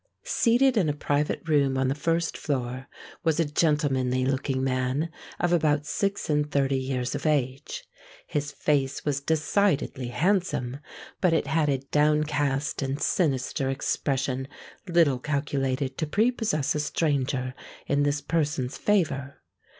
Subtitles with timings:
[0.25, 2.87] Seated in a private room on the first floor
[3.23, 7.83] was a gentlemanly looking man, of about six and thirty years of age.
[8.25, 10.79] His face was decidedly handsome;
[11.21, 14.47] but it had a downcast and sinister expression
[14.87, 17.53] little calculated to prepossess a stranger
[17.85, 19.35] in this person's favour.